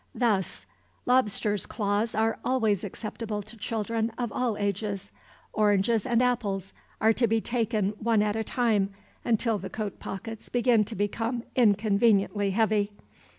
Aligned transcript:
Thus: 0.15 0.65
Lobsters' 1.05 1.67
claws 1.67 2.15
are 2.15 2.39
always 2.43 2.83
acceptable 2.83 3.43
to 3.43 3.55
children 3.55 4.11
of 4.17 4.31
all 4.31 4.57
ages. 4.57 5.11
Oranges 5.53 6.07
and 6.07 6.23
apples 6.23 6.73
are 6.99 7.13
to 7.13 7.27
be 7.27 7.39
taken 7.39 7.89
one 7.99 8.23
at 8.23 8.35
a 8.35 8.43
time, 8.43 8.89
until 9.23 9.59
the 9.59 9.69
coat 9.69 9.99
pockets 9.99 10.49
begin 10.49 10.85
to 10.85 10.95
become 10.95 11.43
inconveniently 11.55 12.49
heavy. 12.49 12.93